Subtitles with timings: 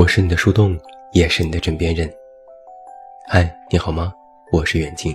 [0.00, 0.80] 我是你的树洞，
[1.12, 2.10] 也是你的枕边人。
[3.28, 4.14] 嗨，你好吗？
[4.50, 5.14] 我是远近。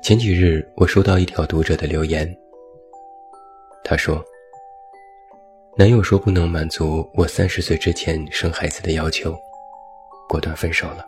[0.00, 2.32] 前几日我收到一条读者的留言，
[3.82, 4.24] 他说
[5.76, 9.36] ：“男友说不能满足我三十岁之前生孩子的要求，
[10.28, 11.04] 果断分手了。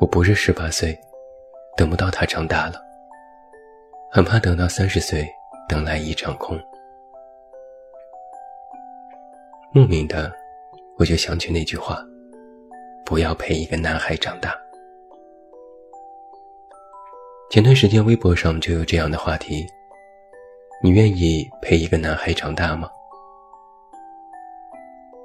[0.00, 0.98] 我不是十八岁，
[1.76, 2.82] 等不到他长大了，
[4.10, 5.24] 很怕等到三十岁，
[5.68, 6.60] 等来一场空。”
[9.76, 10.32] 莫名的，
[10.96, 12.02] 我就想起那句话
[13.04, 14.56] ：“不要陪一个男孩长大。”
[17.52, 19.66] 前段时间微博上就有这样的话题
[20.82, 22.88] ：“你愿意陪一个男孩长大吗？”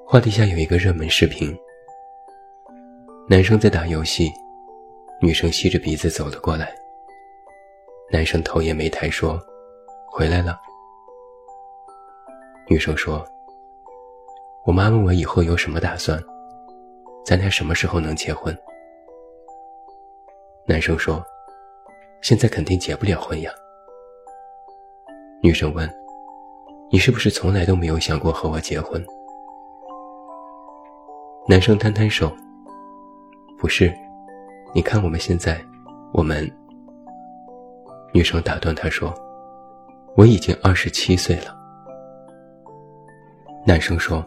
[0.06, 1.58] 话题下有一个热门视频，
[3.30, 4.30] 男生在打游戏，
[5.22, 6.75] 女生吸着鼻子走了过来，
[8.12, 9.40] 男生头也没抬说
[10.12, 10.59] ：“回来了。”
[12.68, 13.25] 女生说。
[14.64, 16.22] 我妈问我以后有什么打算，
[17.26, 18.56] 咱俩什么时候能结婚？
[20.68, 21.22] 男生说
[22.22, 23.52] ：“现在肯定结不了婚呀。”
[25.42, 25.92] 女生问
[26.94, 29.03] ：“你是不是从来都没有想过和我结婚？”
[31.50, 32.31] 男生摊摊手
[33.58, 33.92] ：“不是，
[34.75, 35.59] 你看我们现在，
[36.14, 36.48] 我们……”
[38.14, 39.12] 女生打断他说
[40.16, 41.58] ：“我已经二十七岁了。”
[43.66, 44.23] 男生说。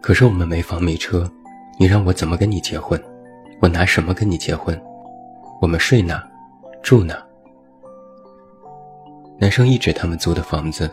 [0.00, 1.30] 可是我们没房没车，
[1.78, 3.00] 你让我怎么跟你结婚？
[3.60, 4.80] 我拿什么跟你结婚？
[5.60, 6.22] 我们睡哪？
[6.82, 7.20] 住哪？
[9.38, 10.90] 男生一指他们租的房子，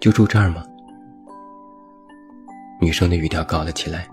[0.00, 0.64] 就住这儿吗？
[2.80, 4.06] 女生的语调高了起来。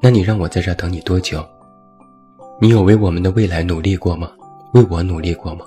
[0.00, 1.44] 那你让我在这等你多久？
[2.60, 4.30] 你有为我们的未来努力过吗？
[4.74, 5.66] 为我努力过吗？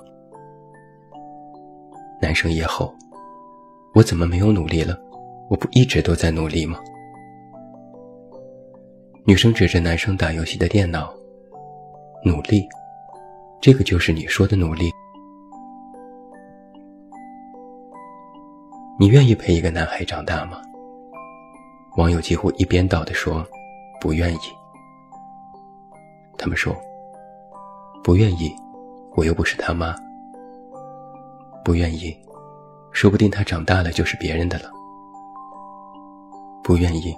[2.21, 2.93] 男生也吼
[3.93, 4.97] ：“我怎么没有努力了？
[5.49, 6.79] 我不一直都在努力吗？”
[9.27, 11.13] 女生指着男生打游戏的电脑，
[12.23, 12.65] 努力，
[13.59, 14.89] 这个就是你说的努力。
[18.97, 20.61] 你愿意陪一个男孩长大吗？
[21.97, 23.45] 网友几乎一边倒的说，
[23.99, 24.39] 不愿意。
[26.37, 26.73] 他们说，
[28.01, 28.55] 不愿意，
[29.11, 29.93] 我又不是他妈。
[31.65, 32.17] 不愿意，
[32.93, 34.71] 说不定他长大了就是别人的了。
[36.63, 37.13] 不愿意。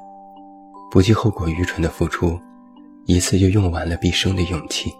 [0.91, 2.39] 不计后果、愚蠢的付出，
[3.05, 4.91] 一次就用完了毕生的勇气。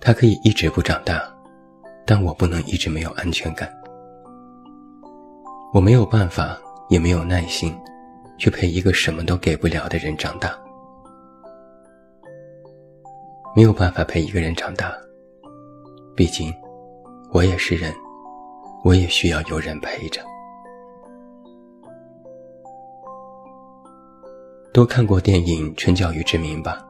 [0.00, 1.20] 他可以一直不长大，
[2.06, 3.68] 但我不能一直没有安全感。
[5.74, 6.56] 我没有办法，
[6.88, 7.76] 也没有耐心，
[8.38, 10.56] 去陪一个什么都给不了的人长大。
[13.56, 14.94] 没有办法陪一个人长大，
[16.14, 16.54] 毕竟
[17.32, 17.92] 我也是人，
[18.84, 20.22] 我也需要有人陪着。
[24.72, 26.84] 都看过电影《春娇与志明》吧？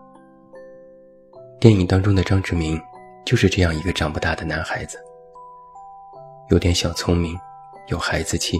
[1.60, 2.80] 电影当中的张志明
[3.24, 4.98] 就是这样一个长不大的男孩子，
[6.50, 7.38] 有点小聪明，
[7.86, 8.58] 有孩子气，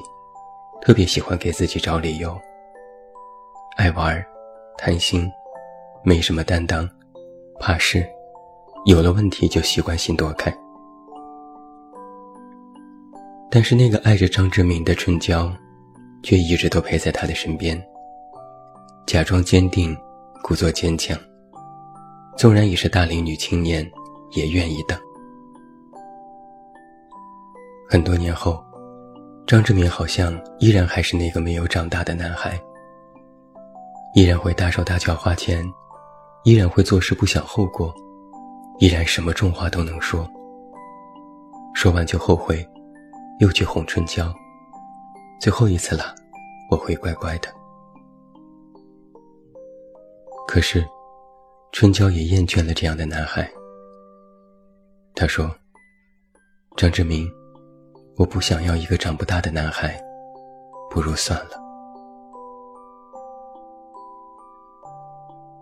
[0.81, 2.39] 特别喜欢给自己找理由，
[3.77, 4.25] 爱玩，
[4.77, 5.31] 贪心，
[6.03, 6.89] 没什么担当，
[7.59, 8.06] 怕事，
[8.87, 10.56] 有了问题就习惯性躲开。
[13.50, 15.53] 但是那个爱着张志明的春娇，
[16.23, 17.83] 却一直都陪在他的身边。
[19.08, 19.96] 假装坚定，
[20.42, 21.19] 故作坚强。
[22.36, 23.91] 纵然已是大龄女青年，
[24.32, 25.00] 也愿意等。
[27.88, 28.62] 很多年后，
[29.46, 32.60] 张志明好像依然还是那个没有长大的男孩，
[34.14, 35.64] 依然会大手大脚花钱，
[36.44, 37.90] 依然会做事不想后果，
[38.78, 40.28] 依然什么重话都能说。
[41.75, 42.62] 说完就后悔，
[43.40, 44.31] 又去哄春娇。
[45.40, 46.14] 最后一次了，
[46.70, 47.49] 我会乖乖的。
[50.50, 50.83] 可是，
[51.73, 53.47] 春娇也厌倦了这样的男孩。
[55.15, 55.55] 他说
[56.75, 57.31] ：“张志明，
[58.17, 60.00] 我不想要一个长不大的男孩，
[60.91, 61.50] 不如算了。”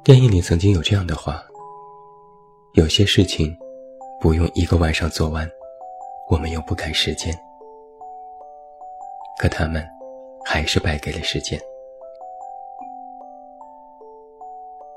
[0.04, 1.42] 电影里曾经有这样的话
[2.74, 3.52] ：“有些事情，
[4.20, 5.50] 不用一个晚上做完，
[6.30, 7.36] 我们又不赶时间。
[9.42, 9.84] 可他们，
[10.44, 11.60] 还是败给了时间。”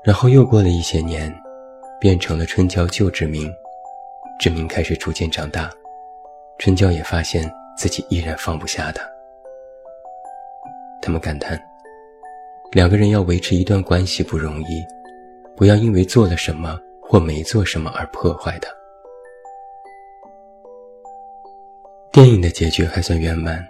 [0.02, 1.30] 然后又过了一些年，
[2.00, 3.52] 变成了春娇救志明，
[4.38, 5.70] 志明开始逐渐长大，
[6.58, 9.06] 春娇也发现自己依然放不下他。
[11.02, 11.60] 他们感叹，
[12.72, 14.82] 两个人要维持一段关系不容易，
[15.54, 18.70] 不要因为做了什么或没做什么而破坏它。
[22.10, 23.62] 电影的结局还算圆满，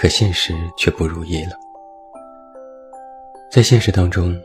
[0.00, 1.58] 可现实却不如意了。
[3.50, 4.40] 在现实当中，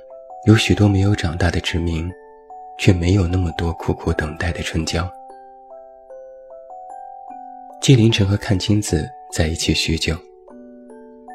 [0.45, 2.07] 有许多没有长大的志明，
[2.77, 5.11] 却没有那么多苦苦等待的春娇。
[7.81, 10.15] 纪凌尘和阚清子在一起许久，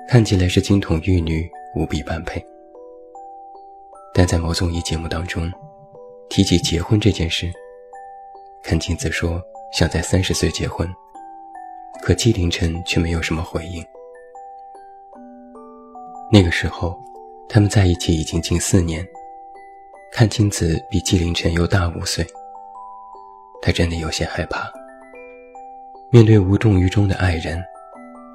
[0.09, 2.41] 看起来是金童玉女，无比般配。
[4.15, 5.51] 但在某综艺节目当中，
[6.29, 7.53] 提起结婚这件事，
[8.63, 9.43] 阚清子说
[9.73, 10.89] 想在三十岁结婚，
[12.01, 13.85] 可纪凌尘却没有什么回应。
[16.33, 16.97] 那个时候，
[17.53, 19.05] 他们在一起已经近四年，
[20.15, 22.25] 阚清子比纪凌尘又大五岁。
[23.61, 24.71] 他真的有些害怕，
[26.13, 27.61] 面对无动于衷的爱人，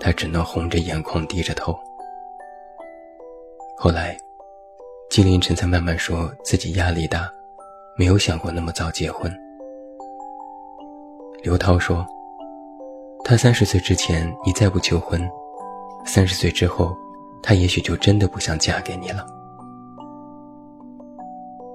[0.01, 1.73] 他只能红着眼眶低着头。
[3.77, 4.17] 后来，
[5.09, 7.31] 纪凌尘才慢慢说自己压力大，
[7.97, 9.33] 没有想过那么早结婚。
[11.41, 12.05] 刘涛说
[13.23, 15.25] ：“他三十岁之前你再不求婚，
[16.05, 16.93] 三十岁之后。”
[17.47, 19.23] 她也许就真的不想嫁给你了，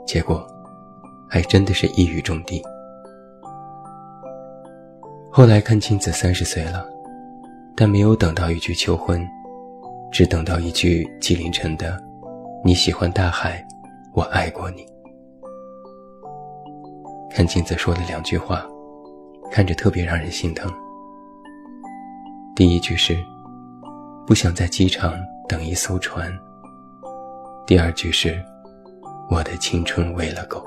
[0.05, 0.45] 结果，
[1.29, 2.61] 还真的是一语中的。
[5.31, 6.85] 后来看青子三十岁了，
[7.77, 9.25] 但没有等到一句求婚，
[10.11, 12.03] 只等到一句纪凌尘的
[12.67, 13.65] “你喜欢大海，
[14.13, 14.85] 我爱过你”。
[17.31, 18.67] 看青子说了两句话，
[19.53, 20.69] 看着特别让人心疼。
[22.57, 23.17] 第一句是，
[24.27, 25.15] 不想在机场。
[25.51, 26.33] 等一艘船。
[27.67, 28.41] 第二句是
[29.29, 30.65] ：“我的青春喂了狗。”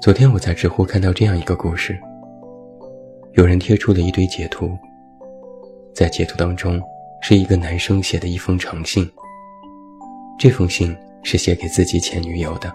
[0.00, 2.00] 昨天我在知乎看到这样一个故事，
[3.32, 4.70] 有人贴出了一堆截图，
[5.94, 6.80] 在截图当中
[7.20, 9.06] 是一个男生写的一封长信，
[10.38, 12.72] 这封信是写给自己前女友的。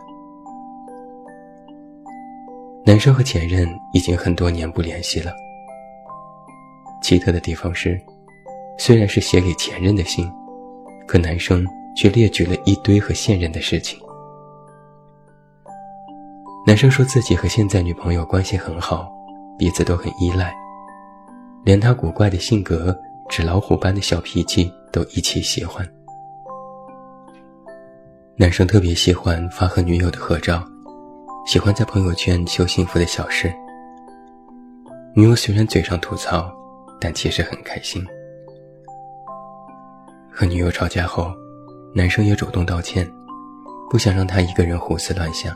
[2.85, 5.33] 男生和前任已经很多年不联系了。
[7.03, 7.99] 奇特的地方是，
[8.79, 10.31] 虽然是写给前任的信，
[11.05, 11.67] 可男生
[11.97, 13.99] 却列举了一堆和现任的事情。
[16.65, 19.11] 男生说自己和现在女朋友关系很好，
[19.59, 20.55] 彼此都很依赖，
[21.65, 22.97] 连他古怪的性格、
[23.27, 25.85] 纸老虎般的小脾气都一起喜欢。
[28.37, 30.63] 男生特别喜欢发和女友的合照，
[31.45, 33.53] 喜欢在朋友圈秀幸福的小事。
[35.13, 36.62] 女友虽然嘴上吐槽。
[37.03, 38.01] 但其实很开心。
[40.31, 41.33] 和女友吵架后，
[41.93, 43.05] 男生也主动道歉，
[43.89, 45.53] 不想让她一个人胡思乱想。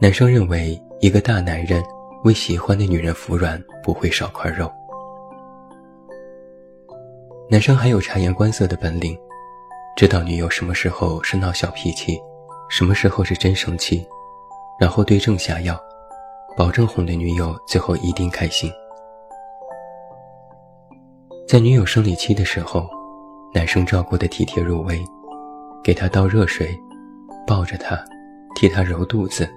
[0.00, 1.80] 男生认为，一个大男人
[2.24, 4.68] 为喜欢的女人服软，不会少块肉。
[7.48, 9.16] 男生还有察言观色的本领，
[9.96, 12.18] 知道女友什么时候是闹小脾气，
[12.68, 14.04] 什么时候是真生气，
[14.80, 15.80] 然后对症下药，
[16.56, 18.68] 保证哄得女友最后一定开心。
[21.46, 22.90] 在女友生理期的时候，
[23.54, 25.00] 男生照顾得体贴入微，
[25.82, 26.76] 给她倒热水，
[27.46, 27.96] 抱着她，
[28.56, 29.48] 替她揉肚子，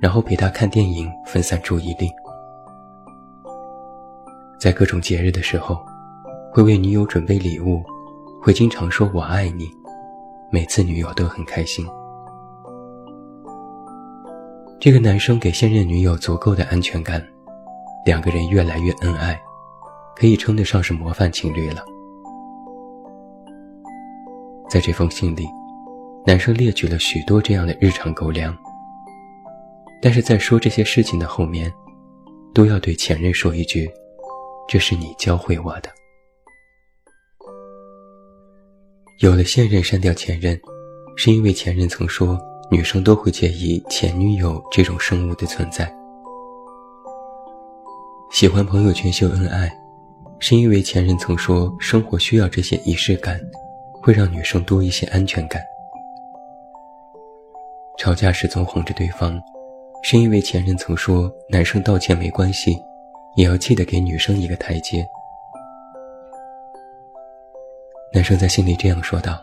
[0.00, 2.10] 然后陪她看电影，分散注意力。
[4.58, 5.78] 在各种节日的时候，
[6.52, 7.80] 会为女友准备礼物，
[8.42, 9.70] 会经常说我爱你，
[10.50, 11.86] 每次女友都很开心。
[14.80, 17.24] 这个男生给现任女友足够的安全感，
[18.04, 19.40] 两个人越来越恩爱。
[20.16, 21.84] 可以称得上是模范情侣了。
[24.68, 25.46] 在这封信里，
[26.26, 28.56] 男生列举了许多这样的日常狗粮。
[30.00, 31.72] 但是在说这些事情的后面，
[32.54, 33.88] 都要对前任说一句
[34.66, 35.88] ：“这是你教会我的。”
[39.20, 40.60] 有了现任删掉前任，
[41.16, 42.36] 是因为前任曾说
[42.70, 45.94] 女生都会介意前女友这种生物的存在。
[48.32, 49.81] 喜欢朋友圈秀恩爱。
[50.44, 53.40] 是因为前任曾说生活需要这些仪式感，
[54.02, 55.62] 会让女生多一些安全感。
[57.96, 59.40] 吵架时总哄着对方，
[60.02, 62.76] 是因为前任曾说男生道歉没关系，
[63.36, 65.06] 也要记得给女生一个台阶。
[68.12, 69.40] 男生在心里这样说道：“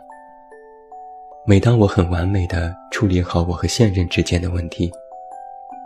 [1.47, 4.91] 每当我很完美的处理好我和现任之间的问题，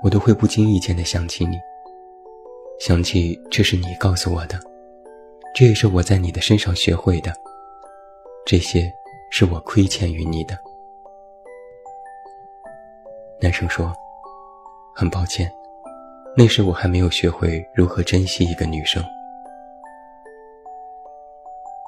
[0.03, 1.55] 我都会不经意间的想起你，
[2.79, 4.59] 想起这是你告诉我的。”
[5.53, 7.31] 这也是我在你的身上学会的，
[8.43, 8.91] 这些
[9.29, 10.57] 是我亏欠于你的。
[13.39, 13.93] 男生说
[14.95, 15.51] ：“很抱歉，
[16.35, 19.03] 那时我还没有学会如何珍惜一个女生。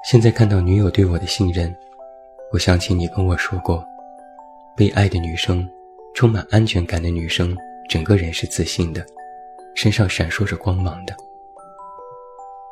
[0.08, 1.74] 现在看到女友对我的信任，
[2.52, 3.84] 我想起你跟我说过，
[4.76, 5.68] 被爱的女生，
[6.14, 7.56] 充满安全感的女生，
[7.88, 9.04] 整个人是自信的，
[9.74, 11.12] 身上闪烁着光芒的。”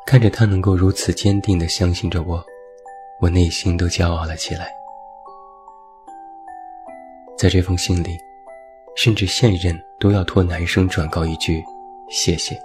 [0.05, 2.45] 看着他能够如此坚定地相信着我，
[3.19, 4.71] 我内心都骄傲了起来。
[7.35, 8.15] 在这封信里，
[8.95, 11.63] 甚至现任都要托男生转告一句
[12.07, 12.55] “谢谢”。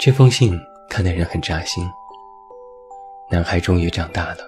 [0.00, 1.86] 这封信看的人很扎心。
[3.30, 4.38] 男孩终于长大了，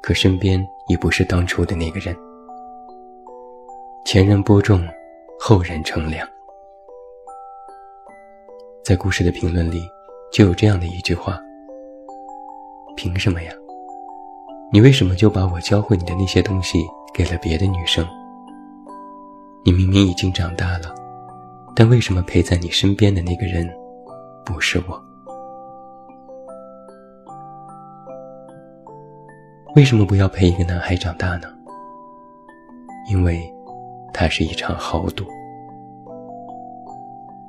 [0.00, 2.16] 可身边已不是当初的那个人。
[4.04, 4.86] 前人播种，
[5.40, 6.26] 后人乘凉。
[8.86, 9.82] 在故事的评论里，
[10.32, 11.40] 就有这样的一句话
[12.94, 13.50] ：“凭什么呀？”
[14.72, 16.78] 你为什么就把我教会你的那些东西
[17.12, 18.06] 给了别的女生？
[19.64, 20.94] 你明明已经长大了，
[21.74, 23.68] 但为什么陪在你身边的那个人
[24.44, 25.02] 不是我？
[29.74, 31.48] 为什么不要陪一个男孩长大呢？
[33.10, 33.52] 因为，
[34.14, 35.26] 它是一场豪赌。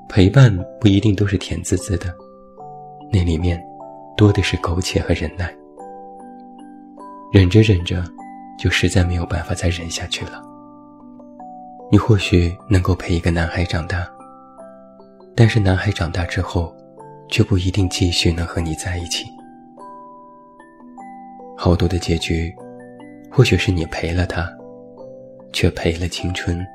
[0.09, 2.13] 陪伴不一定都是甜滋滋的，
[3.11, 3.61] 那里面
[4.15, 5.53] 多的是苟且和忍耐。
[7.31, 8.03] 忍着忍着，
[8.57, 10.41] 就实在没有办法再忍下去了。
[11.91, 14.07] 你或许能够陪一个男孩长大，
[15.35, 16.75] 但是男孩长大之后，
[17.29, 19.25] 却不一定继续能和你在一起。
[21.57, 22.55] 好多的结局，
[23.29, 24.49] 或许是你陪了他，
[25.51, 26.65] 却陪了青春，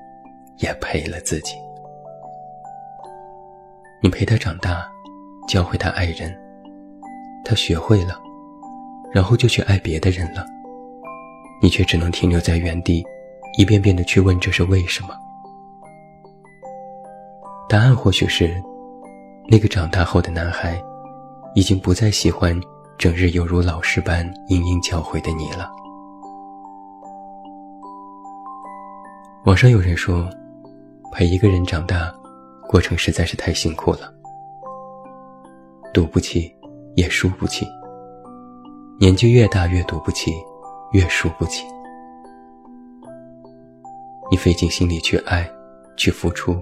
[0.58, 1.54] 也陪了自己。
[4.02, 4.84] 你陪他长大，
[5.46, 6.36] 教会他爱人，
[7.44, 8.20] 他学会了。
[9.12, 10.44] 然后就去爱别的人了，
[11.60, 13.04] 你却只能停留在原地，
[13.58, 15.10] 一遍遍的去问这是为什么？
[17.68, 18.50] 答案或许是，
[19.48, 20.82] 那个长大后的男孩，
[21.54, 22.58] 已经不再喜欢
[22.96, 25.70] 整日犹如老师般殷殷教诲的你了。
[29.44, 30.26] 网上有人说，
[31.12, 32.10] 陪一个人长大，
[32.72, 34.10] 过程实在是太辛苦了，
[35.92, 36.50] 赌不起，
[36.94, 37.66] 也输不起。
[38.98, 40.32] 年纪越大，越赌不起，
[40.92, 41.66] 越输不起。
[44.30, 45.46] 你费尽心力去爱，
[45.98, 46.56] 去付出，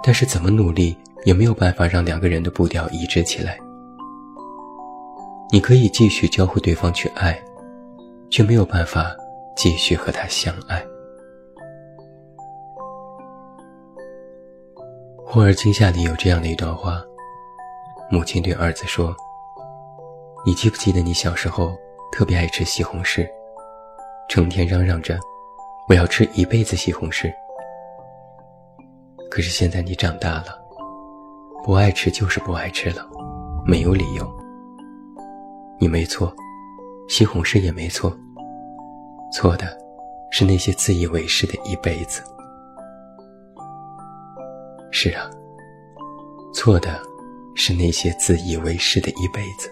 [0.00, 3.58] 但是怎么努力也没有办法让两个人的步调一致起来。
[5.50, 7.36] 你可以继续教会对方去爱，
[8.30, 9.12] 却没有办法
[9.56, 10.80] 继续和他相爱。
[15.28, 17.02] 《霍尔惊吓》里有这样的一段话：
[18.08, 19.14] 母亲对儿子说。
[20.46, 21.76] 你记不记得你小时候
[22.12, 23.28] 特别爱吃西红柿，
[24.28, 25.18] 成天嚷嚷着
[25.88, 27.28] 我要吃一辈子西红柿。
[29.28, 30.56] 可是现在你长大了，
[31.64, 33.04] 不爱吃就是不爱吃了，
[33.66, 34.32] 没有理由。
[35.80, 36.32] 你没错，
[37.08, 38.16] 西红柿也没错，
[39.32, 39.66] 错的
[40.30, 42.22] 是那些自以为是的一辈子。
[44.98, 45.30] 是啊，
[46.54, 46.98] 错的
[47.54, 49.70] 是那些自以为是的一辈子。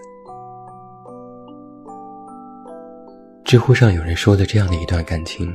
[3.43, 5.51] 知乎上有人说的这样的一段感情：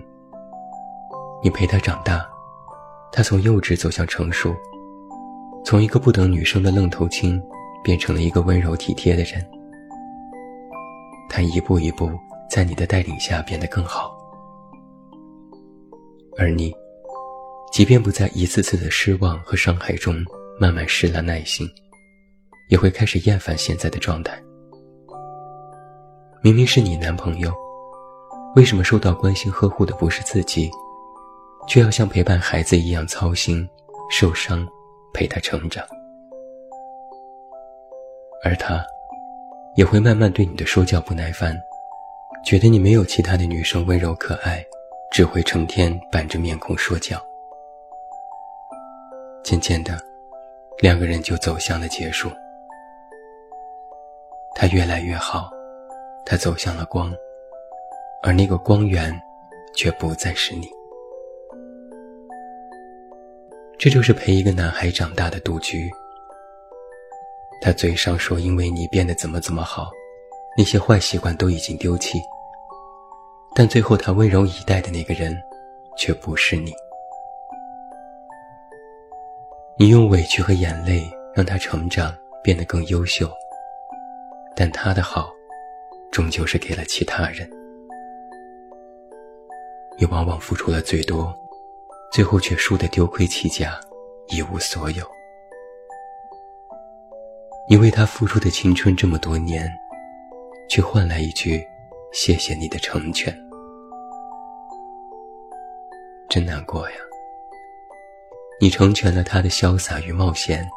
[1.41, 2.29] 你陪他长大，
[3.13, 4.53] 他从幼稚走向成熟，
[5.65, 7.41] 从一个不等女生的愣头青，
[7.85, 9.35] 变成了一个温柔体贴的人。
[11.29, 12.11] 他一步一步
[12.51, 14.19] 在你的带领下变得更好，
[16.37, 16.75] 而你，
[17.71, 20.25] 即便不在一次次的失望和伤害中
[20.59, 21.69] 慢慢失了耐心，
[22.69, 24.41] 也会开始厌烦现在的状态。
[26.43, 27.53] 明明是你男朋友。
[28.57, 30.69] 为什么受到关心呵护的不是自己，
[31.69, 33.65] 却要像陪伴孩子一样操心、
[34.11, 34.67] 受伤，
[35.15, 35.87] 陪他成长？
[38.43, 38.85] 而他，
[39.77, 41.57] 也会慢慢对你的说教不耐烦，
[42.45, 44.67] 觉得你没有其他的女生温柔可爱，
[45.13, 47.25] 只会成天板着面孔说教。
[49.43, 50.01] 渐渐的，
[50.79, 52.31] 两个人就走向了结束。
[54.55, 55.51] 他越来越好，
[56.27, 57.13] 他走向了光。
[58.23, 59.19] 而那个光源，
[59.75, 60.69] 却不再是你。
[63.79, 65.91] 这就是陪一个男孩长大的赌局。
[67.63, 69.91] 他嘴上说因为你变得怎么怎么好，
[70.57, 72.21] 那些坏习惯都已经丢弃，
[73.55, 75.35] 但最后他温柔以待的那个人，
[75.97, 76.75] 却不是你。
[79.81, 83.33] 你用委屈和眼泪让他成长，变得更优秀，
[84.55, 85.31] 但他的好，
[86.13, 87.49] 终究是给了其他人。
[89.97, 91.35] 你往往付出了最多，
[92.13, 93.81] 最后却输得丢盔弃甲，
[94.29, 95.03] 一无所有。
[97.67, 99.67] 你为他付出的青春这么多年，
[100.69, 101.67] 却换来一句
[102.13, 103.35] “谢谢你的成全”，
[106.29, 106.97] 真难过呀！
[108.63, 110.69] 你成全了他的潇洒与冒险，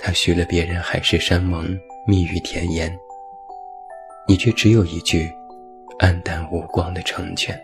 [0.00, 2.92] 他许了别人海誓山盟、蜜语甜言，
[4.26, 5.32] 你却只有一句
[6.00, 7.56] 黯淡无光的成全。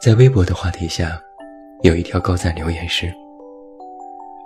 [0.00, 1.20] 在微博的话题下，
[1.82, 3.12] 有一条高赞留言是：“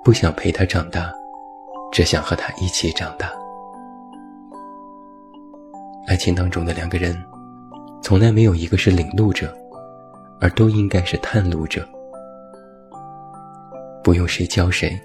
[0.02, 1.12] 不想陪他长大，
[1.92, 3.32] 只想和他一起长大。”
[6.08, 7.16] 爱情当中的两个人，
[8.02, 9.56] 从来没有一个是领路者，
[10.42, 11.88] 而都应该是探路者。
[14.02, 15.00] 不用谁教谁，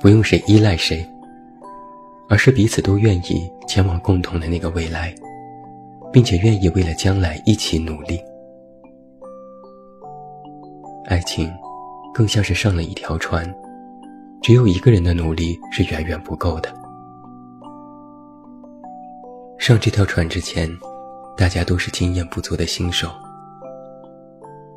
[0.00, 1.06] 不用谁依赖谁，
[2.30, 5.14] 而是彼此都愿意前往共同的那个未来，
[6.10, 8.18] 并且愿意为了将来一起努力。
[11.04, 11.52] 爱情，
[12.14, 13.54] 更像是上了一条船，
[14.40, 16.72] 只有一个人的努力是远远不够的。
[19.58, 20.66] 上这条船之前，
[21.36, 23.10] 大家都是经验不足的新手。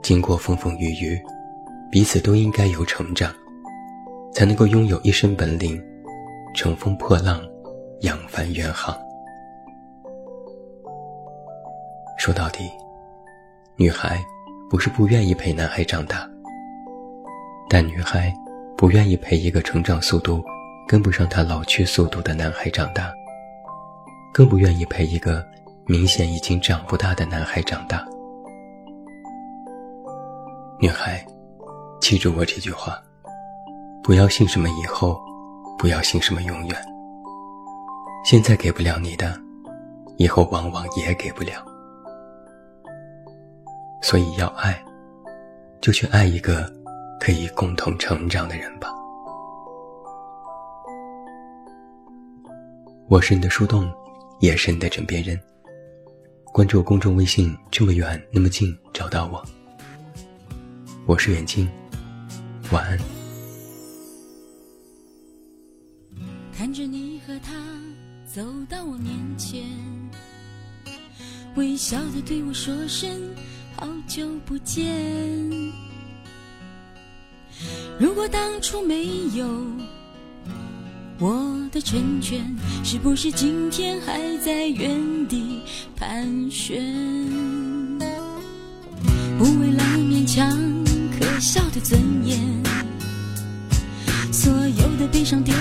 [0.05, 1.19] 经过风风雨雨，
[1.89, 3.33] 彼此都应该有成长，
[4.31, 5.83] 才能够拥有一身本领，
[6.53, 7.41] 乘风破浪，
[8.01, 8.95] 扬帆远航。
[12.19, 12.69] 说到底，
[13.77, 14.23] 女孩
[14.69, 16.29] 不是不愿意陪男孩长大，
[17.67, 18.31] 但女孩
[18.77, 20.43] 不愿意陪一个成长速度
[20.87, 23.11] 跟不上她老去速度的男孩长大。
[24.31, 25.43] 更不愿意陪一个
[25.87, 28.05] 明显已经长不大的男孩长大。
[30.79, 31.25] 女孩，
[32.01, 33.01] 记住我这句话：
[34.03, 35.19] 不要信什么以后，
[35.77, 36.85] 不要信什么永远。
[38.25, 39.39] 现在给不了你的，
[40.17, 41.65] 以后往往也给不了。
[44.01, 44.83] 所以要爱，
[45.81, 46.71] 就去爱一个
[47.19, 48.89] 可以共同成长的人吧。
[53.07, 53.91] 我是你的树洞。
[54.41, 55.39] 也是你的枕边人。
[56.51, 59.41] 关注公众微信，这么远那么近，找到我。
[61.07, 61.69] 我是远近，
[62.71, 62.97] 晚安。
[66.51, 67.53] 看着你和他
[68.25, 69.61] 走到我面前，
[71.55, 73.07] 微笑的对我说声
[73.75, 74.83] 好久不见。
[77.99, 79.47] 如果当初没有。
[81.17, 82.43] 我的成全，
[82.83, 85.61] 是不是今天还在原地
[85.95, 86.83] 盘旋？
[89.37, 90.49] 不为了勉强
[91.45, 92.41] 笑的尊严，
[94.33, 95.53] 所有的悲伤丢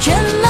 [0.00, 0.47] 全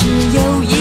[0.00, 0.79] 只有一。